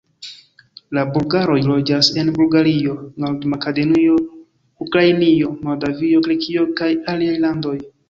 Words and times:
La 0.97 1.03
bulgaroj 1.17 1.57
loĝas 1.67 2.09
en 2.21 2.31
Bulgario, 2.39 2.97
Nord-Makedonio, 3.25 4.19
Ukrainio, 4.89 5.55
Moldavio, 5.71 6.27
Grekio 6.29 6.69
kaj 6.83 6.93
aliaj 7.17 7.41
landoj. 7.49 7.81